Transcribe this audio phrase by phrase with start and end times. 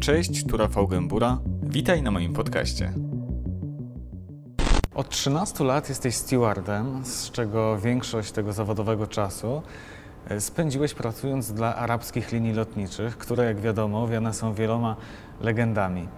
[0.00, 1.38] Cześć, tu Rafał Gębura.
[1.62, 2.92] Witaj na moim podcaście.
[4.94, 9.62] Od 13 lat jesteś stewardem, z czego większość tego zawodowego czasu
[10.28, 14.96] e, spędziłeś pracując dla arabskich linii lotniczych, które jak wiadomo owiane są wieloma
[15.40, 16.08] legendami.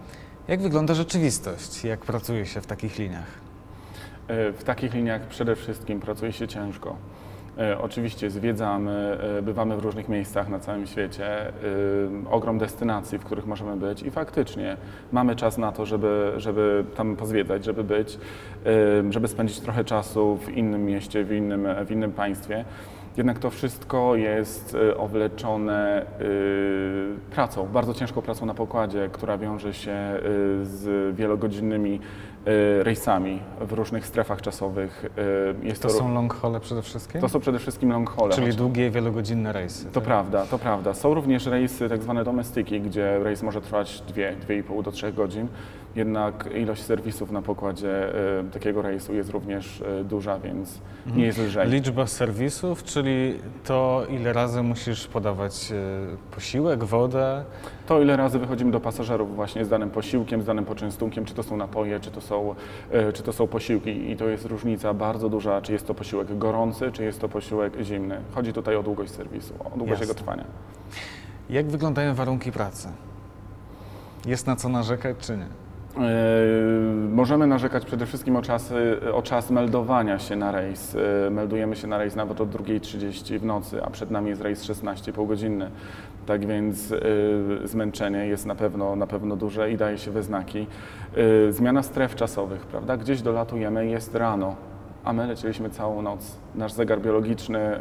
[0.47, 1.83] Jak wygląda rzeczywistość?
[1.83, 3.27] Jak pracuje się w takich liniach?
[4.27, 6.95] E, W takich liniach przede wszystkim pracuje się ciężko.
[7.57, 11.51] E, Oczywiście zwiedzamy, e, bywamy w różnych miejscach na całym świecie, e,
[12.29, 14.77] ogrom destynacji, w których możemy być i faktycznie
[15.11, 18.17] mamy czas na to, żeby, żeby tam pozwiedzać, żeby być,
[19.09, 22.65] żeby spędzić trochę czasu w innym mieście, w innym, w innym państwie.
[23.19, 26.05] Jednak to wszystko jest e, owleczone e,
[27.31, 30.19] pracą, bardzo ciężką pracą na pokładzie, która wiąże się e,
[30.65, 31.99] z wielogodzinnymi
[32.79, 35.05] rejsami w różnych strefach czasowych.
[35.63, 37.21] Jest To są long haule przede wszystkim?
[37.21, 38.35] to są przede wszystkim long haule.
[38.35, 39.85] Czyli długie, wielogodzinne rejsy.
[39.85, 40.03] to tak?
[40.03, 40.93] prawda, to prawda.
[40.93, 45.47] Są również rejsy tak zwane domestyki, gdzie rejs może trwać 2, 2,5 do 3 godzin.
[45.95, 50.79] Jednak ilość serwisów na pokładzie e, takiego rejsu jest również e, duża, więc
[51.15, 51.69] nie jest lżej.
[51.69, 55.75] Liczba serwisów, czyli to, ile razy musisz podawać e,
[56.35, 57.43] posiłek, wodę.
[57.87, 61.43] To ile razy wychodzimy do pasażerów właśnie z danym posiłkiem, z danym poczęstunkiem, czy to
[61.43, 62.55] są napoje, czy to są,
[63.13, 64.11] czy to są posiłki.
[64.11, 67.73] I to jest różnica bardzo duża, czy jest to posiłek gorący, czy jest to posiłek
[67.81, 68.21] zimny.
[68.35, 70.03] Chodzi tutaj o długość serwisu, o długość Jasne.
[70.03, 70.45] jego trwania.
[71.49, 72.87] Jak wyglądają warunki pracy?
[74.25, 75.68] Jest na co narzekać, czy nie?
[75.97, 75.99] E,
[77.11, 78.73] Możemy narzekać przede wszystkim o czas,
[79.13, 80.97] o czas meldowania się na rejs.
[81.27, 84.65] E, Meldujemy się na rejs nawet o 2.30 w nocy, a przed nami jest rejs
[84.65, 85.69] 16,5 godzinny.
[86.25, 86.97] Tak więc e,
[87.67, 90.67] zmęczenie jest na pewno, na pewno duże i daje się we znaki.
[91.49, 92.97] Zmiana stref czasowych, prawda?
[92.97, 94.55] Gdzieś dolatujemy, jest rano,
[95.03, 96.37] a my lecieliśmy całą noc.
[96.55, 97.79] Nasz zegar biologiczny e,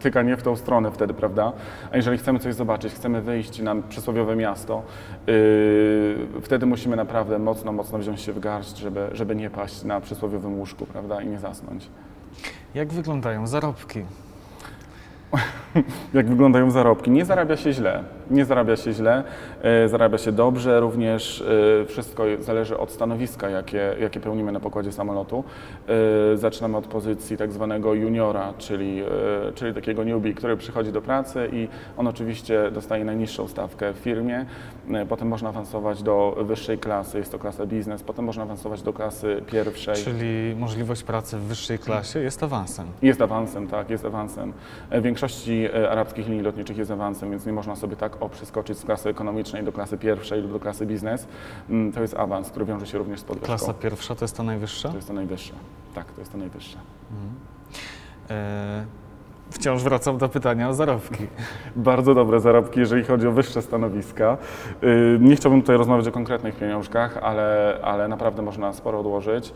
[0.00, 1.52] tyka nie w tą stronę wtedy, prawda?
[1.92, 4.82] A jeżeli chcemy coś zobaczyć, chcemy wyjść na przysłowiowe miasto,
[5.26, 10.00] yy, wtedy musimy naprawdę mocno, mocno wziąć się w garść, żeby, żeby nie paść na
[10.00, 11.22] przysłowiowym łóżku, prawda?
[11.22, 11.88] I nie zasnąć.
[12.74, 14.04] Jak wyglądają zarobki?
[16.14, 17.10] Jak wyglądają zarobki?
[17.10, 18.04] Nie zarabia się źle.
[18.30, 19.24] Nie zarabia się źle,
[19.62, 20.80] e, zarabia się dobrze.
[20.80, 21.44] Również
[21.82, 25.44] e, wszystko zależy od stanowiska, jakie, jakie pełnimy na pokładzie samolotu.
[26.32, 29.02] E, zaczynamy od pozycji tak zwanego juniora, czyli,
[29.54, 34.46] czyli takiego newbie, który przychodzi do pracy i on oczywiście dostaje najniższą stawkę w firmie.
[35.08, 38.02] Potem można awansować do wyższej klasy, jest to klasa biznes.
[38.02, 39.94] Potem można awansować do klasy pierwszej.
[39.94, 42.86] Czyli możliwość pracy w wyższej klasie jest awansem.
[43.02, 44.52] Jest awansem, tak, jest awansem.
[44.90, 48.84] W większości arabskich linii lotniczych jest awansem, więc nie można sobie tak o przeskoczyć z
[48.84, 51.26] klasy ekonomicznej do klasy pierwszej lub do klasy biznes.
[51.70, 53.46] Mm, To jest awans, który wiąże się również z podwyżką.
[53.46, 54.88] Klasa pierwsza to jest ta najwyższa?
[54.88, 55.54] To jest to najwyższe.
[55.94, 56.78] Tak, to jest to najwyższe.
[58.30, 58.84] E,
[59.50, 61.26] wciąż wracam do pytania o zarobki.
[61.76, 64.36] Bardzo dobre zarobki, jeżeli chodzi o wyższe stanowiska.
[64.82, 69.48] Y, Nie chciałbym tutaj rozmawiać o konkretnych pieniążkach, ale, ale naprawdę można sporo odłożyć.
[69.48, 69.52] Y,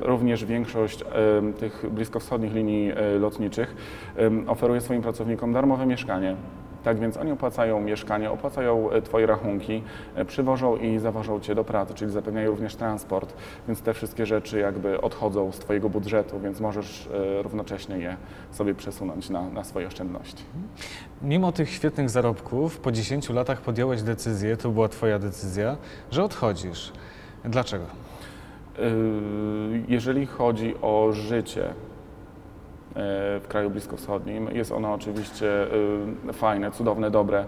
[0.00, 3.76] Również większość y, tych bliskowschodnich linii lotniczych
[4.46, 6.36] oferuje swoim pracownikom darmowe mieszkanie.
[6.84, 9.82] Tak więc oni opłacają mieszkanie, opłacają e, Twoje rachunki,
[10.14, 13.34] e, przywożą i zawożą Cię do pracy, czyli zapewniają również transport,
[13.66, 18.16] więc te wszystkie rzeczy jakby odchodzą z Twojego budżetu, więc możesz e, równocześnie je
[18.50, 20.44] sobie przesunąć na, na swoje oszczędności.
[21.22, 25.76] Mimo tych świetnych zarobków, po 10 latach podjąłeś decyzję, to była Twoja decyzja,
[26.10, 26.92] że odchodzisz.
[27.44, 27.84] Dlaczego?
[29.88, 31.74] Jeżeli chodzi o życie
[33.40, 35.66] w kraju bliskowschodnim, jest ono oczywiście
[36.28, 37.44] y, fajne, cudowne, dobre.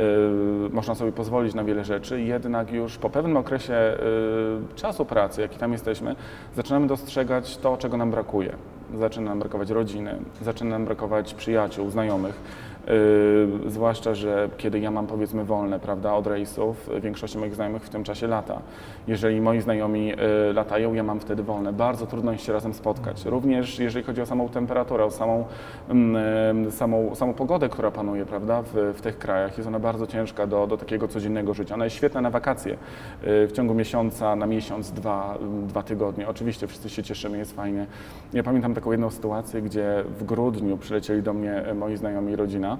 [0.00, 5.40] Y, Można sobie pozwolić na wiele rzeczy, jednak już po pewnym okresie y, czasu pracy,
[5.40, 6.16] jaki tam jesteśmy,
[6.56, 8.56] zaczynamy dostrzegać to, czego nam brakuje.
[8.94, 12.40] Zaczyna nam brakować rodziny, zaczyna nam brakować przyjaciół, znajomych.
[12.86, 17.88] Yy, zwłaszcza, że kiedy ja mam powiedzmy wolne, prawda, od rejsów, większość moich znajomych w
[17.88, 18.60] tym czasie lata.
[19.08, 20.16] Jeżeli moi znajomi yy,
[20.54, 21.72] latają, ja mam wtedy wolne.
[21.72, 23.24] Bardzo trudno jest się razem spotkać.
[23.24, 25.44] Również jeżeli chodzi o samą temperaturę, o samą,
[25.88, 29.56] mm, samą, samą pogodę, która panuje, prawda, w, w tych krajach.
[29.58, 31.74] Jest ona bardzo ciężka do, do takiego codziennego życia.
[31.74, 32.76] Ona jest świetna na wakacje.
[33.22, 36.28] Yy, w ciągu miesiąca, na miesiąc, dwa, dwa tygodnie.
[36.28, 37.86] Oczywiście wszyscy się cieszymy, jest fajnie.
[38.32, 42.36] Ja pamiętam taką jedną sytuację, gdzie w grudniu przylecieli do mnie e, moi znajomi i
[42.36, 42.73] rodzina.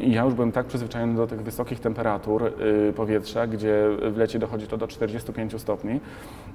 [0.00, 2.44] I ja już byłem tak przyzwyczajony do tych wysokich temperatur
[2.88, 6.00] y, powietrza, gdzie w lecie dochodzi to do 45 stopni,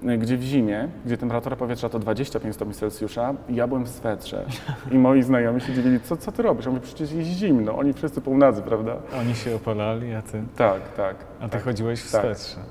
[0.10, 4.45] y, gdzie w zimie, gdzie temperatura powietrza to 25 stopni Celsjusza, ja byłem w swetrze.
[4.92, 6.66] I moi znajomi się dziwili, co, co ty robisz?
[6.66, 8.95] Ja mówię, przecież jest zimno, oni wszyscy półnacy, prawda?
[9.22, 11.16] Oni się opalali, a ty, Tak, tak.
[11.39, 11.63] a ty tak.
[11.63, 12.22] chodziłeś w tak.
[12.22, 12.62] swetrze.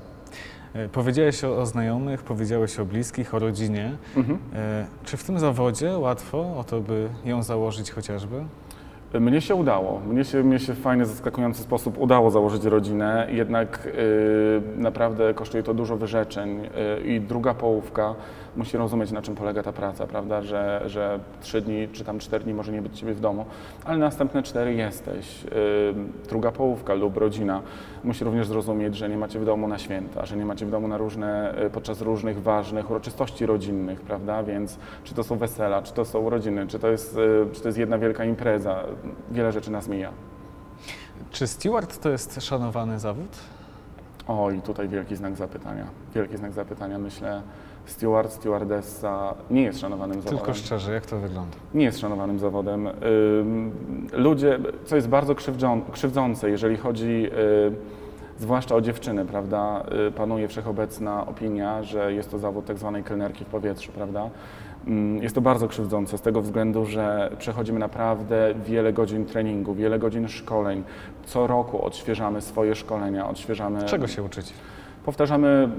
[0.73, 3.91] E, Powiedziałeś o, o znajomych, powiedziałeś o bliskich, o rodzinie.
[4.17, 4.39] Mhm.
[4.55, 8.35] E, Czy w tym zawodzie łatwo o to, by ją założyć chociażby?
[9.19, 9.99] Mnie się udało.
[9.99, 15.63] Mnie się, mnie się w fajny, zaskakujący sposób udało założyć rodzinę, jednak y, naprawdę kosztuje
[15.63, 18.15] to dużo wyrzeczeń y, i druga połówka
[18.55, 22.43] musi rozumieć, na czym polega ta praca, prawda, że, że trzy dni czy tam cztery
[22.43, 23.45] dni może nie być Ciebie w domu,
[23.85, 25.43] ale następne cztery jesteś.
[26.29, 27.61] Druga połówka lub rodzina
[28.03, 30.87] musi również zrozumieć, że nie macie w domu na święta, że nie macie w domu
[30.87, 35.93] na różne, y, podczas różnych ważnych uroczystości rodzinnych, prawda, więc czy to są wesela, czy
[35.93, 38.83] to są urodziny, czy to jest, y, czy to jest jedna wielka impreza,
[39.31, 40.11] wiele rzeczy nas mija.
[41.31, 43.37] Czy steward to jest szanowany zawód?
[44.39, 45.85] Oj, tutaj wielki znak zapytania.
[46.15, 46.99] Wielki znak zapytania.
[46.99, 47.41] Myślę,
[47.85, 50.37] steward, stewardessa nie jest szanowanym zawodem.
[50.39, 51.57] Tylko szczerze, jak to wygląda?
[51.73, 52.89] Nie jest szanowanym zawodem.
[54.13, 57.71] Ludzie, co jest bardzo krzywdzą, krzywdzące, jeżeli chodzi y,
[58.39, 63.45] zwłaszcza o dziewczyny, prawda, y, panuje wszechobecna opinia, że jest to zawód tak zwanej kelnerki
[63.45, 64.29] w powietrzu, prawda.
[64.87, 69.99] Ym, Jest to bardzo krzywdzące z tego względu, że przechodzimy naprawdę wiele godzin treningu, wiele
[69.99, 70.83] godzin szkoleń.
[71.25, 73.83] Co roku odświeżamy swoje szkolenia, odświeżamy...
[73.83, 74.53] Czego się uczyć?
[75.05, 75.69] Powtarzamy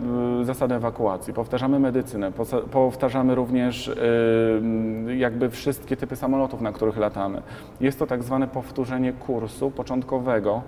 [0.41, 2.33] y, zasady ewakuacji, powtarzamy medycynę,
[2.71, 7.43] powtarzamy również y, jakby wszystkie typy samolotów, na których latamy.
[7.81, 10.63] Jest to tak zwane powtórzenie kursu początkowego,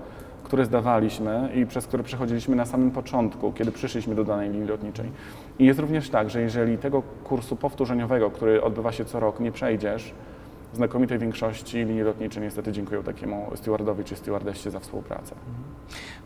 [0.44, 5.10] który zdawaliśmy i przez który przechodziliśmy na samym początku, kiedy przyszliśmy do danej linii lotniczej.
[5.58, 9.52] I jest również tak, że jeżeli tego kursu powtórzeniowego, który odbywa się co rok, nie
[9.52, 10.12] przejdziesz,
[10.72, 15.34] w znakomitej większości linii lotnicze niestety dziękują takiemu stewardowi czy stewardessie za współpracę.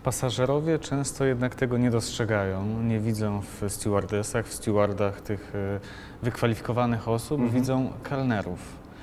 [0.05, 5.81] Pasażerowie często jednak tego nie dostrzegają, nie widzą w stewardessach, w stewardach tych e,
[6.23, 7.61] wykwalifikowanych osób, Mhm.
[7.61, 8.59] widzą kelnerów.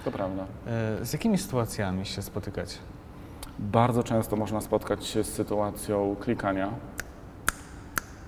[0.05, 0.43] To prawda.
[1.01, 2.77] E, Z jakimi sytuacjami się spotykacie?
[3.59, 6.69] Bardzo często można spotkać się z sytuacją klikania.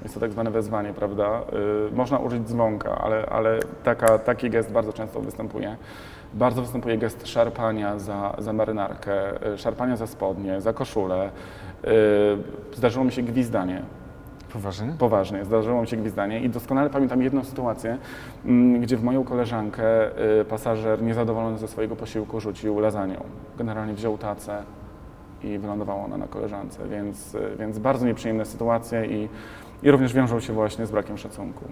[0.04, 1.42] Jest to tak zwane wezwanie, prawda?
[1.90, 5.76] Y, można użyć dzwonka, ale, ale taka, taki gest bardzo często występuje.
[6.34, 11.30] Bardzo występuje gest szarpania za, za marynarkę, y, szarpania za spodnie, za koszulę.
[11.86, 11.88] Y,
[12.74, 13.82] zdarzyło mi się gwizdanie.
[14.54, 14.94] Poważnie?
[15.00, 17.98] Poważnie, zdarzyło mi się gwizdanie i doskonale pamiętam jedną sytuację,
[18.46, 19.84] mm, gdzie w moją koleżankę
[20.50, 23.24] pasażer niezadowolony ze swojego posiłku rzucił lasagną.
[23.58, 24.64] Generalnie wziął tacę
[25.44, 29.30] i wylądowała ona na koleżance, więc, więc bardzo nieprzyjemne sytuacje i,
[29.84, 31.66] i również wiążą się właśnie z brakiem szacunku.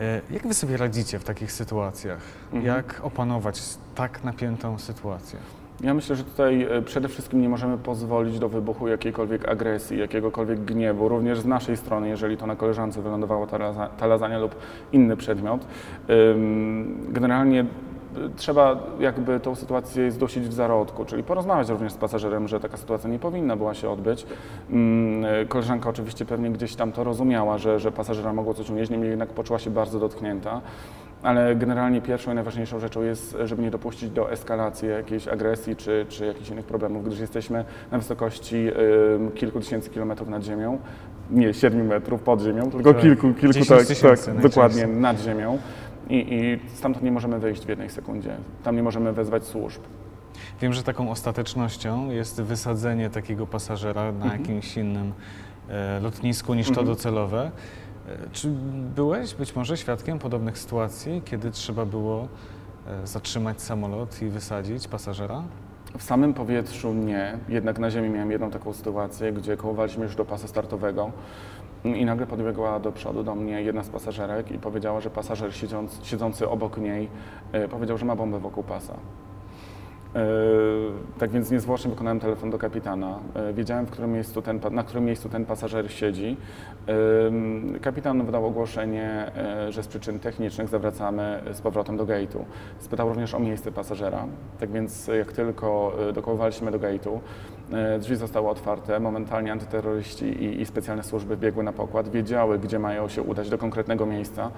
[0.00, 2.20] E, Jak wy sobie radzicie w takich sytuacjach?
[2.52, 2.64] Mhm.
[2.76, 3.62] Jak opanować
[3.94, 5.38] tak napiętą sytuację?
[5.80, 10.64] Ja myślę, że tutaj y, przede wszystkim nie możemy pozwolić do wybuchu jakiejkolwiek agresji, jakiegokolwiek
[10.64, 13.88] gniewu, również z naszej strony, jeżeli to na koleżance wylądowała ta, laza-
[14.18, 14.54] ta lub
[14.92, 15.66] inny przedmiot.
[17.08, 17.64] Generalnie
[18.36, 23.10] trzeba jakby tą sytuację zdusić w zarodku, czyli porozmawiać również z pasażerem, że taka sytuacja
[23.10, 24.26] nie powinna była się odbyć.
[25.42, 29.10] Y, Koleżanka oczywiście pewnie gdzieś tam to rozumiała, że, że pasażera mogło coś unieść, niemniej
[29.10, 30.60] jednak poczuła się bardzo dotknięta.
[31.22, 36.06] Ale generalnie pierwszą i najważniejszą rzeczą jest, żeby nie dopuścić do eskalacji jakiejś agresji czy,
[36.08, 40.78] czy jakichś innych problemów, gdyż jesteśmy na wysokości y, kilku tysięcy kilometrów nad ziemią,
[41.30, 43.02] nie 7 metrów pod ziemią, tylko Tak.
[43.02, 43.68] kilku, kilku 10
[44.00, 45.58] tak, tak, dokładnie nad ziemią.
[46.10, 48.36] I, I stamtąd nie możemy wyjść w jednej sekundzie.
[48.64, 49.80] Tam nie możemy wezwać służb.
[50.60, 54.40] Wiem, że taką ostatecznością jest wysadzenie takiego pasażera na Mhm.
[54.40, 55.12] jakimś innym
[55.68, 56.86] e, lotnisku niż to Mhm.
[56.86, 57.50] docelowe.
[58.08, 58.48] E, Czy
[58.96, 62.28] byłeś być może świadkiem podobnych sytuacji, kiedy trzeba było
[62.86, 65.42] e, zatrzymać samolot i wysadzić pasażera?
[65.98, 70.24] W samym powietrzu nie, jednak na ziemi miałem jedną taką sytuację, gdzie kołowaliśmy już do
[70.24, 71.10] pasa startowego
[71.94, 76.00] i nagle podbiegła do przodu do mnie jedna z pasażerek i powiedziała, że pasażer siedząc,
[76.04, 77.08] siedzący obok niej
[77.52, 78.94] e, powiedział, że ma bombę wokół pasa.
[80.14, 80.20] E,
[81.18, 83.18] Tak więc niezwłocznie wykonałem telefon do kapitana.
[83.34, 86.36] E, Wiedziałem, którym ten, na którym miejscu ten pasażer siedzi.
[87.82, 89.30] Kapitan wydał ogłoszenie,
[89.68, 92.38] że z przyczyn technicznych zawracamy z powrotem do gate'u.
[92.78, 94.26] Spytał również o miejsce pasażera.
[94.60, 97.18] Tak więc jak tylko dokołowaliśmy do gate'u,
[98.00, 99.00] drzwi zostały otwarte.
[99.00, 103.58] Momentalnie antyterroryści i, i specjalne służby biegły na pokład, wiedziały, gdzie mają się udać do
[103.58, 104.50] konkretnego miejsca.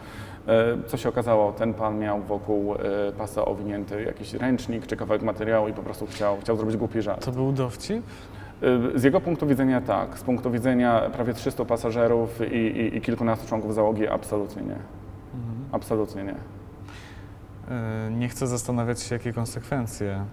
[0.47, 2.79] E, Co się okazało, ten pan miał wokół e,
[3.19, 7.25] pasa owinięty jakiś ręcznik czy kawałek materiału i po prostu chciał, chciał zrobić głupi żart.
[7.25, 8.03] To był dowcip?
[8.95, 13.49] Z jego punktu widzenia tak, z punktu widzenia prawie 300 pasażerów i, i, i kilkunastu
[13.49, 14.77] członków załogi absolutnie nie.
[15.73, 16.35] Absolutnie nie.
[17.71, 20.25] E, Nie chcę zastanawiać się, jakie konsekwencje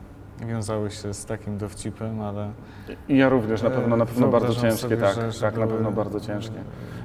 [0.47, 2.51] wiązały się z takim dowcipem, ale
[3.09, 5.41] I ja również na e, pewno, na pewno bardzo wyobrażam ciężkie, sobie, tak, że- że
[5.41, 6.55] tak, na pewno bardzo ciężkie.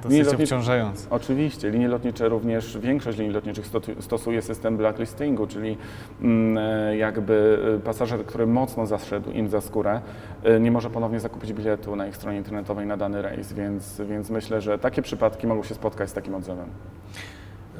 [0.05, 1.07] e, Linie Dosyć lotnicze- obciążające.
[1.09, 5.77] Oczywiście, linie lotnicze również, większość linii lotniczych sto- stosuje system blacklistingu, czyli
[6.21, 10.01] mm, e, jakby e, pasażer, który mocno zaszedł im za skórę,
[10.43, 14.29] e, nie może ponownie zakupić biletu na ich stronie internetowej na dany rejs, więc, więc
[14.29, 16.67] myślę, że takie przypadki mogą się spotkać z takim odzewem.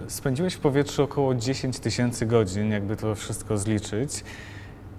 [0.07, 4.23] Spędziłeś w powietrzu około 10 tysięcy godzin, jakby to wszystko zliczyć.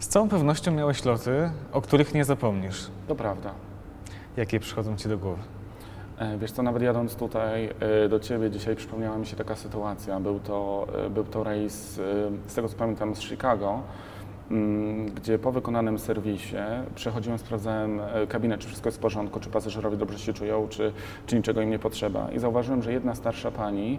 [0.03, 2.87] Z całą pewnością miałeś loty, o których nie zapomnisz.
[3.09, 3.51] To prawda.
[4.37, 5.43] Jakie przychodzą ci do głowy?
[6.19, 7.69] E, Wiesz co, nawet jadąc tutaj
[8.05, 10.21] e, do Ciebie dzisiaj przypomniała mi się taka sytuacja.
[10.21, 11.95] Był to, e, był to rejs,
[12.47, 13.81] z tego co pamiętam, z Chicago,
[14.51, 16.57] mm, gdzie po wykonanym serwisie
[16.95, 20.93] przechodziłem, sprawdzałem kabinę, czy wszystko jest w porządku, czy pasażerowie dobrze się czują, czy,
[21.27, 22.31] czy niczego im nie potrzeba.
[22.31, 23.99] I zauważyłem, że jedna starsza pani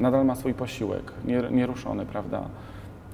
[0.00, 2.42] nadal ma swój posiłek, nie- nieruszony, prawda?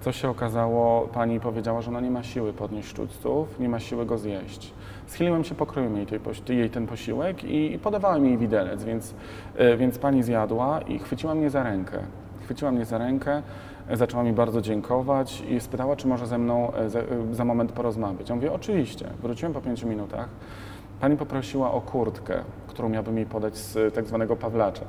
[0.01, 4.07] Co się okazało, pani powiedziała, że ona nie ma siły podnieść sztućców, nie ma siły
[4.07, 4.73] go zjeść.
[5.07, 9.15] Schyliłem się, pokroiłem jej, tej, jej ten posiłek i, i podawałem jej widelec, więc,
[9.57, 11.99] e, więc pani zjadła i chwyciła mnie za rękę.
[12.45, 13.43] Chwyciła mnie za rękę,
[13.89, 17.01] e, zaczęła mi bardzo dziękować i spytała, czy może ze mną e, za,
[17.33, 18.29] za moment porozmawiać.
[18.29, 19.07] Ja mówię, oczywiście.
[19.23, 20.29] Wróciłem po pięciu minutach.
[21.01, 24.85] Pani poprosiła o kurtkę, którą miałbym jej podać z tak zwanego Pawlacza.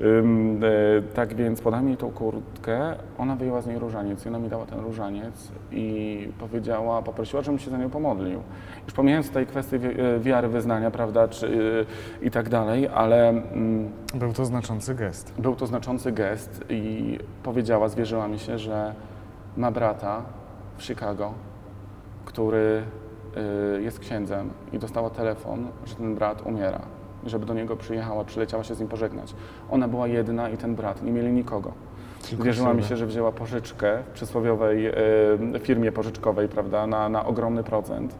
[0.00, 4.48] E, tak więc podałem jej tą kurtkę, ona wyjęła z niej różaniec i ona mi
[4.48, 8.40] dała ten różaniec i powiedziała, poprosiła, żebym się za nią pomodlił.
[8.84, 11.46] Już pomijając tutaj kwestię e, wiary, wyznania, prawda, czy,
[12.20, 15.34] e, i tak dalej, ale mm, Był to znaczący gest.
[15.38, 18.94] był to znaczący gest i powiedziała, zwierzyła mi się, że
[19.56, 20.22] ma brata
[20.76, 21.32] w Chicago,
[22.24, 22.82] który
[23.80, 26.80] jest księdzem i dostała telefon, że ten brat umiera.
[27.26, 29.34] Żeby do niego przyjechała, przyleciała się z nim pożegnać.
[29.70, 31.72] Ona była jedna i ten brat, nie mieli nikogo.
[32.32, 37.64] Wierzyła mi się, że wzięła pożyczkę w przysłowiowej y, firmie pożyczkowej, prawda, na, na ogromny
[37.64, 38.16] procent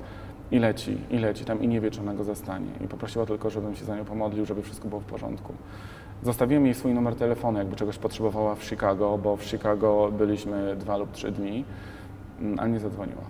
[0.51, 2.71] i leci, i leci tam i nie wie, czy ona go zastanie.
[2.85, 5.53] I poprosiła tylko, żebym się za nią pomodlił, żeby wszystko było w porządku.
[6.23, 10.97] Zostawiłem jej swój numer telefonu, jakby czegoś potrzebowała w Chicago, bo w Chicago byliśmy dwa
[10.97, 11.65] lub trzy dni,
[12.41, 13.23] mm, ale nie zadzwoniła.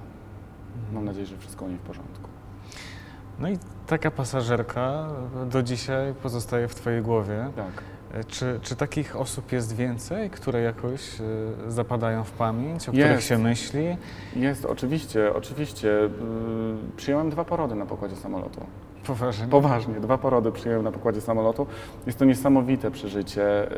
[0.92, 2.28] Mam nadzieję, że wszystko u niej w porządku.
[3.38, 5.06] No i taka pasażerka
[5.50, 7.48] do dzisiaj pozostaje w Twojej głowie.
[7.56, 7.66] Tak.
[8.20, 13.04] E, Czy, czy takich osób jest więcej, które jakoś e, zapadają w pamięć, o Jest.
[13.08, 13.96] których się myśli?
[14.36, 15.88] Jest, oczywiście, oczywiście.
[15.88, 16.10] Yy,
[16.96, 18.60] Przyjąłem dwa porody na pokładzie samolotu.
[19.06, 19.46] Poważnie.
[19.46, 21.66] Poważnie, dwa porody przyjąłem na pokładzie samolotu.
[22.06, 23.68] Jest to niesamowite przeżycie,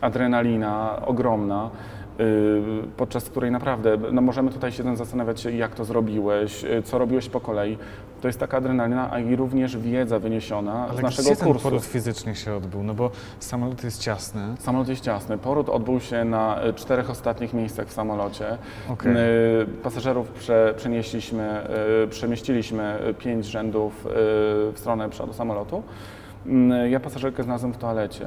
[0.00, 1.70] adrenalina ogromna,
[2.96, 7.40] podczas której naprawdę, no możemy tutaj się zastanawiać jak to zrobiłeś, yy, co robiłeś po
[7.40, 7.78] kolei.
[8.20, 11.62] To jest taka adrenalina, a i również wiedza wyniesiona Ale z naszego gdzie ten kursu.
[11.62, 12.82] poród fizycznie się odbył?
[12.82, 13.10] No bo
[13.40, 14.40] samolot jest ciasny.
[14.58, 15.38] Samolot jest ciasny.
[15.38, 18.58] Poród odbył się na y, czterech ostatnich miejscach w samolocie.
[18.90, 19.12] Okej.
[19.12, 19.16] Y,
[19.82, 21.60] Pasażerów prze, przenieśliśmy,
[22.04, 24.08] y, przemieściliśmy y, pięć rzędów y,
[24.72, 25.82] w stronę przodu samolotu.
[26.46, 28.26] Y, Ja pasażerkę znalazłem w toalecie,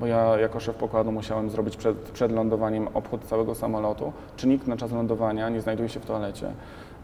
[0.00, 4.12] bo ja jako szef pokładu musiałem zrobić przed, przed lądowaniem obchód całego samolotu.
[4.36, 6.50] Czy nikt na czas lądowania nie znajduje się w toalecie?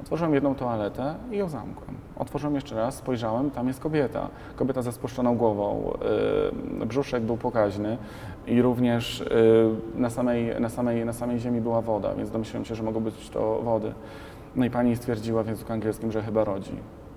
[0.00, 1.96] Otworzyłem jedną toaletę i ją zamkłem.
[2.16, 4.28] Otworzyłem jeszcze raz, spojrzałem, tam jest kobieta.
[4.56, 5.92] Kobieta ze spuszczoną głową,
[6.82, 7.98] y, brzuszek był pokaźny
[8.46, 9.26] i również y,
[9.94, 13.30] na, samej, na, samej, na samej ziemi była woda, więc domyśliłem się, że mogą być
[13.30, 13.92] to wody.
[14.56, 16.76] No i pani stwierdziła w języku angielskim, że chyba rodzi.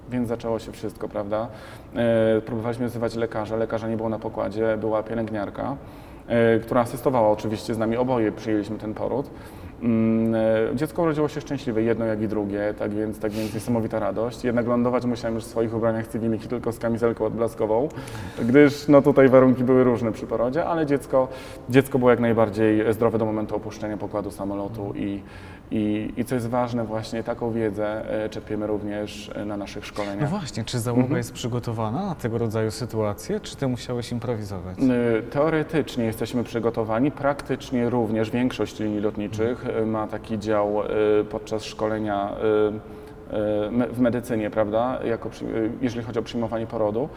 [0.09, 1.47] Więc zaczęło się wszystko, prawda?
[1.95, 5.75] E, próbowaliśmy wzywać lekarza, lekarza nie było na pokładzie, była pielęgniarka,
[6.27, 9.29] e, która asystowała oczywiście z nami, oboje przyjęliśmy ten poród.
[9.81, 13.99] Mm, e, Dziecko urodziło się szczęśliwe, jedno jak i drugie, tak więc, tak więc niesamowita
[13.99, 14.43] radość.
[14.43, 17.89] Jednak lądować musiałem już w swoich ubraniach cywilnych i tylko z kamizelką odblaskową,
[18.45, 21.27] gdyż no, tutaj warunki były różne przy porodzie, ale dziecko,
[21.69, 25.21] dziecko było jak najbardziej zdrowe do momentu opuszczenia pokładu samolotu i,
[25.71, 29.87] i, i co jest ważne, właśnie taką wiedzę e, czerpiemy również e, na naszych No
[29.87, 30.29] szkoleniach.
[30.29, 31.17] właśnie, czy załoga Mhm.
[31.17, 34.77] jest przygotowana na tego rodzaju sytuacje, czy Ty musiałeś improwizować?
[34.79, 40.75] Y, Teoretycznie jesteśmy przygotowani, praktycznie również większość linii lotniczych y, ma taki dział
[41.29, 42.29] podczas szkolenia
[43.91, 47.09] w medycynie, prawda, jako, y, jeżeli chodzi o przyjmowanie porodu.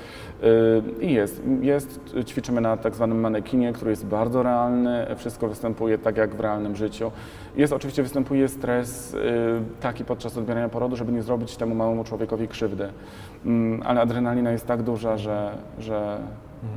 [0.43, 5.99] Y, I jest, jest, ćwiczymy na tak zwanym manekinie, który jest bardzo realny, wszystko występuje
[5.99, 7.11] tak jak w realnym życiu.
[7.57, 9.17] Jest oczywiście, występuje stres
[9.81, 12.89] taki podczas odbierania porodu, żeby nie zrobić temu małemu człowiekowi krzywdy.
[13.47, 16.19] Mm, Ale adrenalina jest tak duża, że, że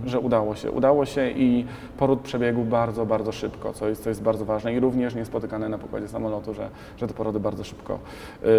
[0.05, 0.71] że udało się.
[0.71, 1.65] Udało się i
[1.97, 5.77] poród przebiegł bardzo, bardzo szybko, co jest, co jest bardzo ważne i również niespotykane na
[5.77, 7.99] pokładzie samolotu, że, że te porody bardzo szybko,
[8.43, 8.49] yy,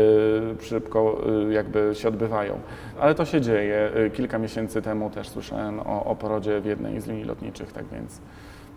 [0.61, 2.59] szybko yy, jakby się odbywają.
[3.01, 3.91] Ale to się dzieje.
[3.95, 7.85] Yy, kilka miesięcy temu też słyszałem o, o porodzie w jednej z linii lotniczych, tak
[7.93, 8.21] więc,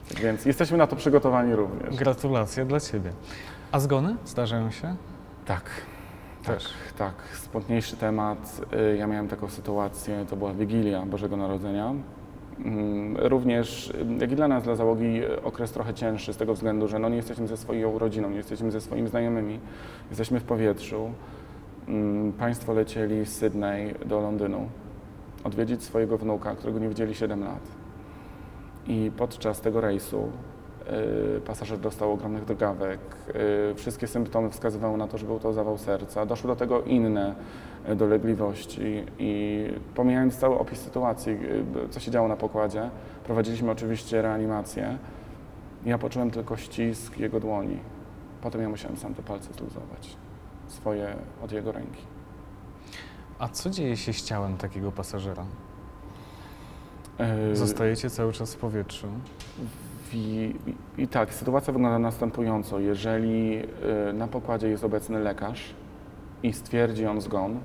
[0.09, 1.95] tak więc jesteśmy na to przygotowani również.
[1.95, 3.11] Gratulacje dla Ciebie.
[3.71, 4.95] A zgony zdarzają się?
[5.45, 5.63] Tak.
[6.45, 6.59] Tak,
[6.97, 7.13] tak.
[7.33, 8.61] Smutniejszy temat.
[8.93, 11.93] Y, Ja miałem taką sytuację, to była Wigilia Bożego Narodzenia.
[12.65, 16.53] Mm, Również, y, jak i dla nas, dla załogi, y, okres trochę cięższy z tego
[16.53, 19.59] względu, że no nie jesteśmy ze swoją rodziną, nie jesteśmy ze swoimi znajomymi,
[20.09, 21.11] jesteśmy w powietrzu.
[21.87, 24.69] Mm, Państwo lecieli z Sydney do Londynu
[25.43, 27.61] odwiedzić swojego wnuka, którego nie widzieli 7 lat.
[28.87, 30.31] I podczas tego rejsu
[31.37, 32.99] y, pasażer dostał ogromnych drgawek,
[33.71, 36.25] y, wszystkie symptomy wskazywały na to, że był to zawał serca.
[36.25, 37.35] Doszły do tego inne
[37.95, 39.63] dolegliwości i
[39.95, 41.33] pomijając cały opis sytuacji,
[41.85, 42.89] y, co się działo na pokładzie,
[43.23, 44.97] prowadziliśmy oczywiście reanimację.
[45.85, 47.79] Ja poczułem tylko ścisk jego dłoni.
[48.41, 50.17] Potem ja musiałem sam te palce zluzować,
[50.67, 52.01] swoje od jego ręki.
[53.39, 55.45] A co dzieje się z ciałem takiego pasażera?
[57.51, 59.07] Y, Zostajecie cały czas w powietrzu.
[60.13, 60.55] I,
[60.97, 62.79] i, tak, sytuacja wygląda następująco.
[62.79, 63.57] Jeżeli
[64.09, 65.73] y, na pokładzie jest obecny lekarz
[66.43, 67.59] i stwierdzi on zgon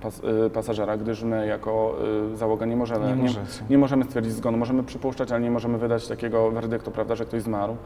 [0.00, 1.96] pas, y, pasażera, gdyż my jako
[2.32, 3.30] y, załoga nie możemy, Nie nie,
[3.70, 4.58] nie możemy stwierdzić zgonu.
[4.58, 7.76] Możemy przypuszczać, ale nie możemy wydać takiego werdyktu, prawda, że ktoś zmarł.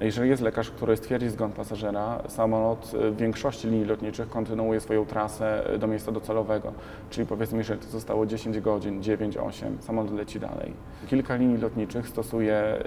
[0.00, 5.06] Jeżeli jest lekarz, który stwierdzi zgon pasażera, samolot y, w większości linii lotniczych kontynuuje swoją
[5.06, 6.72] trasę do miejsca docelowego.
[7.10, 10.72] Czyli powiedzmy, jeżeli to zostało 10 godzin, 9, 8, samolot leci dalej.
[11.06, 12.84] Kilka linii lotniczych stosuje,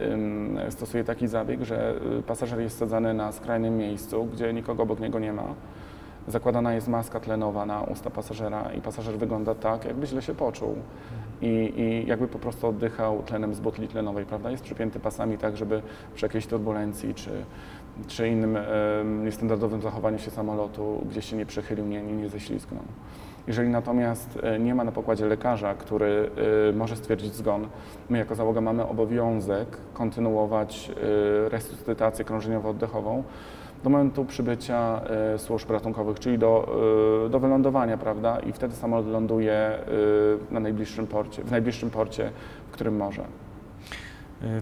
[0.70, 1.94] stosuje taki zabieg, że
[2.28, 5.44] pasażer jest sadzany na skrajnym miejscu, gdzie nikogo obok niego nie ma.
[6.28, 10.76] Zakładana jest maska tlenowa na usta pasażera i pasażer wygląda tak, jakby źle się poczuł.
[11.42, 14.52] I, I jakby po prostu oddychał tlenem z butli tlenowej, prawda?
[14.52, 15.82] Jest przypięty pasami tak, żeby
[16.16, 17.32] przy jakiejś turbulencji czy,
[18.08, 18.58] czy innym
[19.24, 22.84] niestandardowym zachowaniu się samolotu gdzieś się nie przechylił, nie, nie, nie ześlizgnął.
[23.48, 26.32] Jeżeli natomiast e, nie ma na pokładzie lekarza, który
[26.70, 27.68] e, może stwierdzić zgon,
[28.10, 30.92] my jako załoga mamy obowiązek kontynuować
[31.46, 33.24] e, resuscytację krążeniowo-oddechową
[33.83, 35.01] do momentu przybycia
[35.33, 36.75] e, służb ratunkowych, czyli do,
[37.25, 38.39] e, do wylądowania, prawda?
[38.39, 39.81] I wtedy samolot ląduje e,
[40.51, 42.31] na najbliższym porcie, w najbliższym porcie,
[42.67, 43.25] w którym może.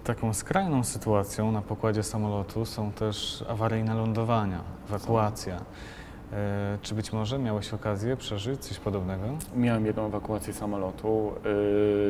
[0.03, 4.59] Taką skrajną sytuacją na pokładzie samolotu są też awaryjne lądowania,
[4.89, 5.61] ewakuacja.
[6.81, 9.23] Czy być może miałeś okazję przeżyć coś podobnego?
[9.55, 11.31] Miałem jedną ewakuację samolotu.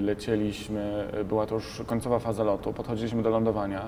[0.02, 3.82] Lecieliśmy, była to już końcowa faza lotu, podchodziliśmy do lądowania.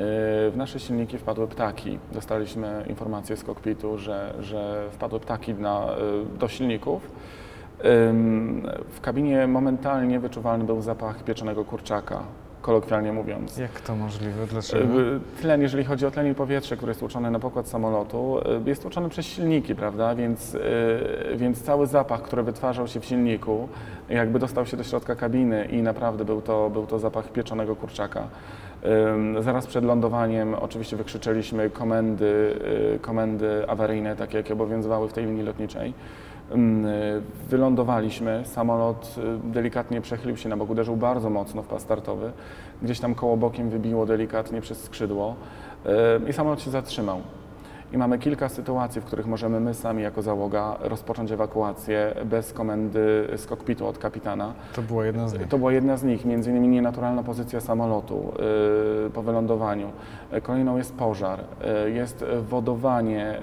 [0.00, 1.98] Y, W nasze silniki wpadły ptaki.
[2.12, 5.86] Dostaliśmy informację z kokpitu, że, że wpadły ptaki na,
[6.34, 7.10] y, do silników.
[8.92, 12.22] W kabinie momentalnie wyczuwalny był zapach pieczonego kurczaka,
[12.62, 13.58] kolokwialnie mówiąc.
[13.58, 14.46] Jak to możliwe?
[14.46, 15.00] Dlaczego?
[15.00, 18.36] Y, Tlen, jeżeli chodzi o tlen i powietrze, które jest tłoczone na pokład samolotu,
[18.66, 20.14] jest tłoczone przez silniki, prawda?
[20.14, 20.56] Więc,
[21.36, 23.68] więc cały zapach, który wytwarzał się w silniku,
[24.08, 28.22] jakby dostał się do środka kabiny i naprawdę był to, był to zapach pieczonego kurczaka.
[29.40, 32.60] Zaraz przed lądowaniem oczywiście wykrzyczeliśmy komendy,
[32.94, 35.88] y, komendy awaryjne, takie jakie obowiązywały w tej linii lotniczej.
[35.88, 36.54] Y,
[37.48, 39.16] Wylądowaliśmy, samolot
[39.46, 42.32] y, delikatnie przechylił się na bok, uderzył bardzo mocno w pas startowy.
[42.82, 45.34] Gdzieś tam koło bokiem wybiło delikatnie przez skrzydło
[46.28, 47.20] i samolot się zatrzymał.
[47.92, 53.28] I mamy kilka sytuacji, w których możemy my sami jako załoga rozpocząć ewakuację bez komendy
[53.36, 54.52] z kokpitu od kapitana.
[54.74, 55.48] To była jedna z nich.
[55.48, 58.32] To była jedna z nich, między innymi nienaturalna pozycja samolotu
[59.04, 59.90] yy, po wylądowaniu.
[60.32, 61.40] Yy, Kolejną jest pożar,
[61.84, 63.38] yy, jest wodowanie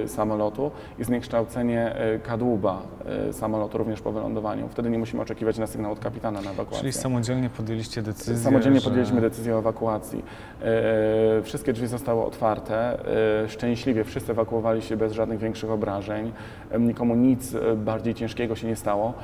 [0.00, 2.82] yy, samolotu i zniekształcenie yy, kadłuba
[3.26, 4.68] yy, samolotu również po wylądowaniu.
[4.68, 6.80] Wtedy nie musimy oczekiwać na sygnał od kapitana na ewakuację.
[6.80, 8.84] Czyli samodzielnie podjęliście decyzję, Samodzielnie że...
[8.84, 10.24] podjęliśmy decyzję o ewakuacji.
[11.42, 12.98] Wszystkie drzwi zostały otwarte.
[13.44, 13.48] E,
[13.90, 16.32] Szczęśliwie wszyscy ewakuowali się bez żadnych większych obrażeń.
[16.78, 19.14] Nikomu nic e, bardziej ciężkiego się nie stało.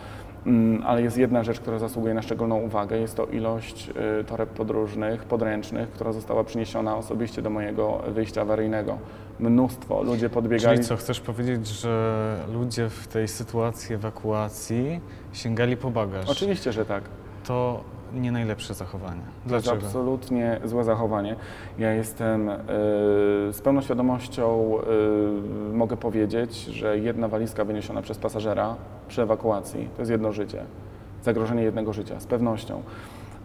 [0.46, 2.98] Mm, Ale jest jedna rzecz, która zasługuje na szczególną uwagę.
[2.98, 8.98] Jest to ilość e, toreb podróżnych, podręcznych, która została przyniesiona osobiście do mojego wyjścia awaryjnego.
[9.40, 10.02] Mnóstwo.
[10.02, 10.76] Ludzie podbiegali.
[10.76, 15.00] Czyli co, chcesz powiedzieć, że ludzie w tej sytuacji ewakuacji
[15.32, 16.30] sięgali po bagaż?
[16.30, 17.02] Oczywiście, że tak.
[17.46, 17.80] To
[18.14, 19.20] nie najlepsze zachowanie.
[19.48, 19.86] To jest Dlaczego?
[19.86, 21.36] absolutnie złe zachowanie.
[21.78, 22.54] Ja jestem y,
[23.52, 24.72] z pełną świadomością,
[25.70, 28.76] y, mogę powiedzieć, że jedna walizka wyniesiona przez pasażera
[29.08, 30.64] przy ewakuacji to jest jedno życie.
[31.22, 32.82] Zagrożenie jednego życia, z pewnością.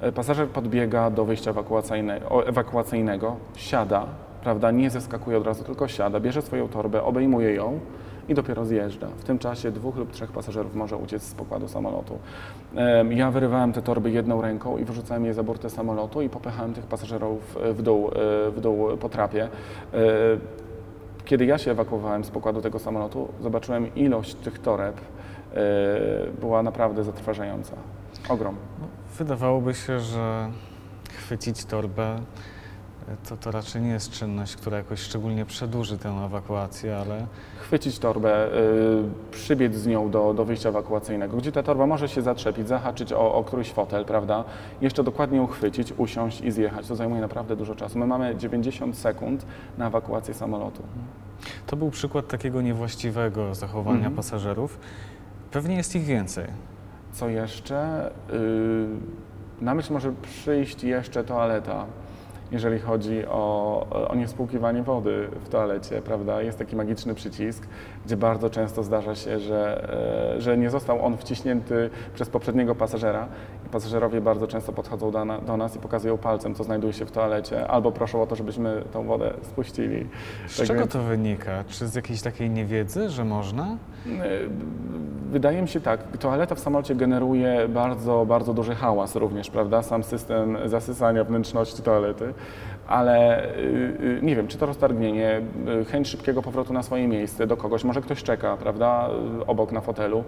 [0.04, 1.54] Y, Pasażer podbiega do wyjścia
[2.46, 4.06] ewakuacyjnego, siada,
[4.44, 7.80] prawda, nie zeskakuje od razu, tylko siada, bierze swoją torbę, obejmuje ją
[8.32, 9.08] i dopiero zjeżdża.
[9.17, 12.20] W tym czasie dwóch lub trzech pasażerów może uciec z pokładu samolotu.
[13.10, 16.86] Ja wyrywałem te torby jedną ręką i wyrzucałem je za burtę samolotu i popychałem tych
[16.86, 19.44] pasażerów e, w dół, e, w dół po trapie.
[19.44, 19.98] E,
[21.26, 25.02] Kiedy ja się ewakuowałem z pokładu tego samolotu, zobaczyłem ilość tych toreb
[26.41, 27.76] była naprawdę zatrważająca.
[28.30, 28.56] Ogrom.
[28.82, 30.50] No, wydawałoby się, że
[31.17, 32.15] chwycić torbę
[33.30, 37.28] to, to raczej nie jest czynność, która jakoś szczególnie przedłuży tę ewakuację, ale
[37.60, 38.52] chwycić torbę, y,
[39.32, 43.34] przybiec z nią do, do wyjścia ewakuacyjnego, gdzie ta torba może się zaczepić, zahaczyć o,
[43.34, 44.43] o któryś fotel, prawda?
[44.82, 46.88] Jeszcze dokładnie uchwycić, usiąść i zjechać.
[46.88, 48.00] To zajmuje naprawdę dużo czasu.
[48.00, 49.45] My mamy 90 sekund
[49.78, 50.84] na ewakuację samolotu.
[51.67, 54.15] to był przykład takiego niewłaściwego zachowania Mhm.
[54.15, 54.80] pasażerów.
[55.52, 56.45] Pewnie jest ich więcej.
[57.13, 58.12] Co jeszcze?
[58.34, 58.88] Y,
[59.62, 61.86] na myśl może przyjść jeszcze toaleta.
[62.52, 66.42] Jeżeli chodzi o, o niespłukiwanie wody w toalecie, prawda?
[66.42, 67.68] Jest taki magiczny przycisk,
[68.06, 69.90] gdzie bardzo często zdarza się, że,
[70.38, 73.28] e, że nie został on wciśnięty przez poprzedniego pasażera
[73.71, 77.12] pasażerowie bardzo często podchodzą do, na, do nas i pokazują palcem, co znajduje się w
[77.12, 80.07] toalecie, albo proszą o to, żebyśmy tą wodę spuścili.
[80.47, 81.63] Z Tak czego więc- to wynika?
[81.67, 83.63] Czy z jakiejś takiej niewiedzy, że można?
[84.07, 84.29] E,
[85.31, 89.81] Wydaje mi się tak, toaleta w samolocie generuje bardzo, bardzo duży hałas również, prawda?
[89.81, 92.34] Sam system zasysania wnętrzności toalety,
[92.88, 95.41] ale y, y, nie wiem, czy to roztargnienie,
[95.82, 99.10] y, chęć szybkiego powrotu na swoje miejsce do kogoś, może ktoś czeka, prawda,
[99.48, 100.24] obok na fotelu.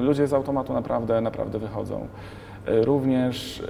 [0.00, 2.06] Ludzie z automatu naprawdę, naprawdę wychodzą.
[2.66, 3.62] Również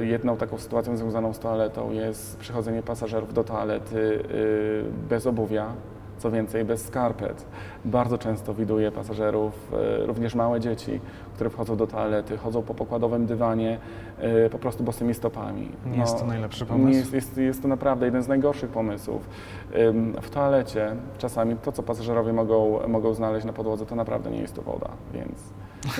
[0.00, 4.24] jedną taką sytuacją związaną z toaletą jest przychodzenie pasażerów do toalety
[5.08, 5.66] bez obuwia,
[6.24, 7.46] co więcej, bez skarpet.
[7.84, 11.00] Bardzo często widuję pasażerów, e, również małe dzieci,
[11.34, 13.78] które wchodzą do toalety, chodzą po pokładowym dywanie
[14.18, 15.68] e, po prostu bosymi stopami.
[15.86, 16.98] Nie jest to najlepszy pomysł?
[16.98, 19.28] Jest, jest, jest to naprawdę jeden z najgorszych pomysłów.
[20.22, 24.54] W toalecie czasami to, co pasażerowie mogą, mogą znaleźć na podłodze, to naprawdę nie jest
[24.54, 25.38] to woda, więc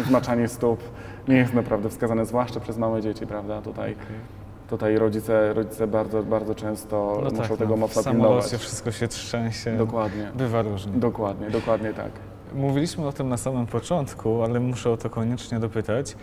[0.09, 0.81] zmaczanie stóp
[1.29, 3.63] nie jest naprawdę wskazane, zwłaszcza przez małe dzieci, prawda?
[3.63, 3.97] Tutaj,
[4.71, 8.61] tutaj rodzice, rodzice bardzo, bardzo często No muszą tak, tego no, w mocno samolocie pilnować.
[8.61, 9.77] wszystko się trzęsie.
[9.77, 10.31] Dokładnie.
[10.35, 10.93] Bywa różnie.
[10.93, 12.11] Dokładnie, dokładnie tak.
[12.55, 16.17] Mówiliśmy o tym na samym początku, ale muszę o to koniecznie dopytać.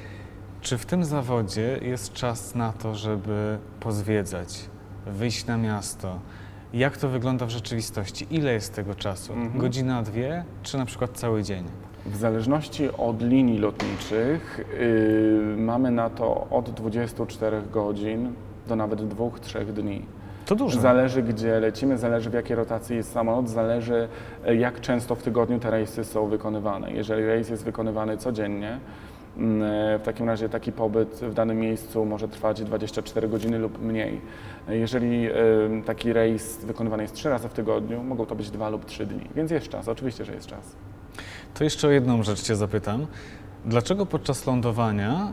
[0.62, 4.60] Czy w tym zawodzie jest czas na to, żeby pozwiedzać,
[5.06, 6.20] wyjść na miasto?
[6.74, 8.28] Jak to wygląda w rzeczywistości?
[8.32, 9.34] Ile jest tego czasu?
[9.34, 9.62] Mhm.
[9.62, 11.64] Godzina, dwie, czy na przykład cały dzień?
[12.06, 18.34] W zależności od linii lotniczych yy, mamy na to od 24 godzin
[18.68, 20.06] do nawet 2-3 dni.
[20.46, 20.82] To dużo.
[20.82, 24.08] Zależy gdzie lecimy, zależy w jakiej rotacji jest samolot, zależy
[24.46, 26.92] e, jak często w tygodniu te rejsy są wykonywane.
[26.92, 28.80] Jeżeli rejs jest wykonywany codziennie,
[29.38, 34.22] w takim razie taki pobyt w danym miejscu może trwać 24 godziny lub mniej.
[34.70, 35.34] E, Jeżeli e,
[35.86, 39.30] taki rejs wykonywany jest trzy razy w tygodniu, mogą to być dwa lub trzy dni,
[39.36, 40.76] więc jest czas, oczywiście, że jest czas.
[41.54, 43.08] To jeszcze o jedną rzecz Cię zapytam.
[43.66, 45.32] Dlaczego podczas lądowania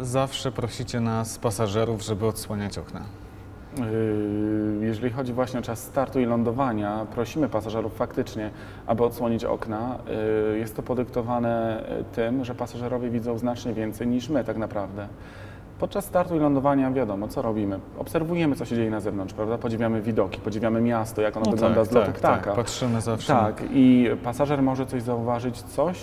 [0.00, 3.00] y, zawsze prosicie nas, pasażerów, żeby odsłaniać okna?
[3.78, 8.50] Yy, Jeżeli chodzi właśnie o czas startu i lądowania, prosimy pasażerów faktycznie,
[8.86, 9.98] aby odsłonić okna.
[10.52, 15.06] Yy, Jest to podyktowane yy, tym, że pasażerowie widzą znacznie więcej niż my tak naprawdę.
[15.78, 17.80] Podczas startu i lądowania wiadomo, co robimy.
[17.98, 19.58] Obserwujemy, co się dzieje na zewnątrz, prawda?
[19.58, 22.44] Podziwiamy widoki, podziwiamy miasto, jak ono wygląda z lotu ptaka.
[22.44, 23.32] Tak, patrzymy zawsze.
[23.32, 25.98] Tak, i pasażer może coś zauważyć, coś,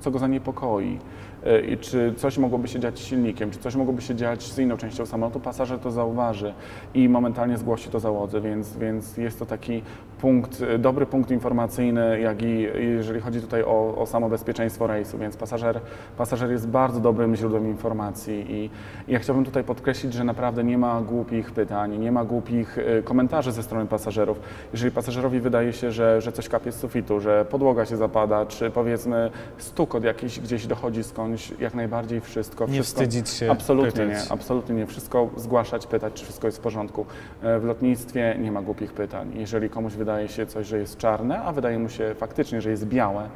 [0.00, 0.98] co go zaniepokoi.
[1.46, 4.58] E, I czy coś mogłoby się dziać z silnikiem, czy coś mogłoby się dziać z
[4.58, 6.54] inną częścią samolotu, pasażer to zauważy
[6.94, 9.82] i momentalnie zgłosi to załodze, więc, więc jest to taki
[10.20, 15.18] punkt, e, dobry punkt informacyjny, jak i jeżeli chodzi tutaj o, o samo bezpieczeństwo rejsu,
[15.18, 15.80] więc pasażer,
[16.18, 18.70] pasażer jest bardzo dobrym źródłem informacji i,
[19.08, 23.52] ja chciałbym tutaj podkreślić, że naprawdę nie ma głupich pytań, nie ma głupich e, komentarzy
[23.52, 24.40] ze strony pasażerów.
[24.72, 28.70] Jeżeli pasażerowi wydaje się, że, że coś kapie z sufitu, że podłoga się zapada, czy
[28.70, 32.66] powiedzmy stukot jakiś gdzieś dochodzi skądś, jak najbardziej wszystko.
[32.66, 34.24] Nie wszystko wstydzić się Absolutnie pytać.
[34.26, 34.86] nie, absolutnie nie.
[34.86, 37.06] Wszystko zgłaszać, pytać, czy wszystko jest w porządku.
[37.42, 39.32] E, W lotnictwie nie ma głupich pytań.
[39.34, 42.86] Jeżeli komuś wydaje się coś, że jest czarne, a wydaje mu się faktycznie, że jest
[42.86, 43.28] białe,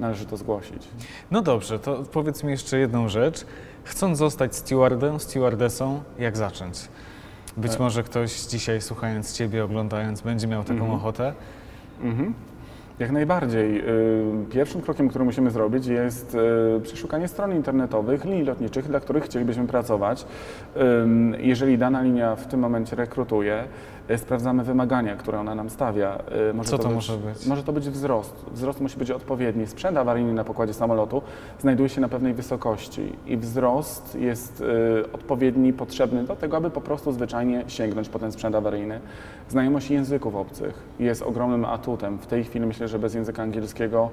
[0.00, 0.88] należy to zgłosić.
[1.30, 3.46] No dobrze, to powiedz mi jeszcze jedną rzecz.
[3.84, 6.88] Chcąc zostać stewardem, stewardessą, jak zacząć?
[7.56, 10.92] Być E- może ktoś dzisiaj słuchając Ciebie, oglądając, będzie miał taką Mhm.
[10.94, 11.34] ochotę.
[12.02, 12.34] Mhm.
[12.98, 13.80] Jak najbardziej.
[13.80, 16.36] Y, Pierwszym krokiem, który musimy zrobić jest
[16.76, 20.26] y, przeszukanie stron internetowych, linii lotniczych, dla których chcielibyśmy pracować.
[21.38, 23.64] Jeżeli dana linia w tym momencie rekrutuje,
[24.16, 26.18] sprawdzamy wymagania, które ona nam stawia.
[26.50, 27.46] Y, Może Co to być, może być?
[27.46, 28.44] Może to być wzrost.
[28.52, 29.66] Wzrost musi być odpowiedni.
[29.66, 31.22] Sprzęt awaryjny na pokładzie samolotu
[31.60, 36.80] znajduje się na pewnej wysokości i wzrost jest y, odpowiedni, potrzebny do tego, aby po
[36.80, 39.00] prostu zwyczajnie sięgnąć po ten sprzęt awaryjny.
[39.48, 42.18] Znajomość języków obcych jest ogromnym atutem.
[42.18, 44.10] W tej chwili myślę, że bez języka angielskiego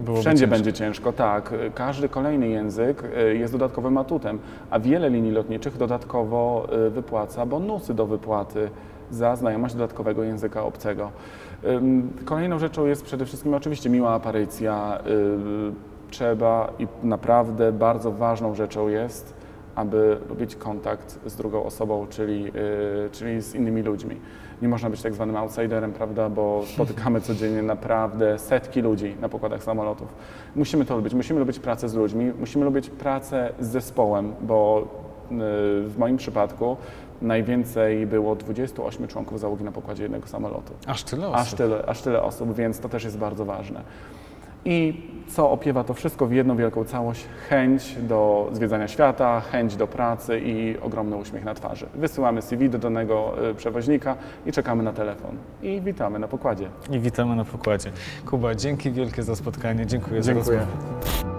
[0.00, 0.54] Byłoby wszędzie ciężko.
[0.56, 1.12] będzie ciężko.
[1.12, 4.38] Tak, każdy kolejny język y, jest dodatkowym atutem,
[4.70, 8.69] a wiele linii lotniczych dodatkowo y, wypłaca bonusy do wypłaty
[9.10, 11.10] za znajomość dodatkowego języka obcego.
[12.24, 14.98] Kolejną rzeczą jest przede wszystkim oczywiście miła aparycja.
[16.10, 19.34] Trzeba i naprawdę bardzo ważną rzeczą jest,
[19.74, 22.46] aby lubić kontakt z drugą osobą, czyli,
[23.06, 24.16] y, czyli z innymi ludźmi.
[24.62, 29.62] Nie można być tak zwanym outsiderem, prawda, bo spotykamy codziennie naprawdę setki ludzi na pokładach
[29.62, 30.08] samolotów.
[30.56, 35.34] Musimy to lubić, musimy lubić pracę z ludźmi, musimy lubić pracę z zespołem, bo y,
[35.88, 36.76] w moim przypadku
[37.22, 40.72] najwięcej było 28 członków załogi na pokładzie jednego samolotu.
[40.86, 41.40] Aż tyle osób.
[41.40, 43.82] Aż tyle, aż tyle osób, więc to też jest bardzo ważne.
[44.64, 47.26] I co opiewa to wszystko w jedną wielką całość?
[47.48, 51.86] Chęć do zwiedzania świata, chęć do pracy i ogromny uśmiech na twarzy.
[51.94, 55.36] Wysyłamy CV do danego y, przewoźnika i czekamy na telefon.
[55.62, 56.68] I witamy na pokładzie.
[56.90, 57.92] I witamy na pokładzie.
[58.26, 59.86] Kuba, dzięki wielkie za spotkanie.
[59.86, 60.58] Dziękuję, za Dziękuję.
[60.58, 61.29] rozmowę.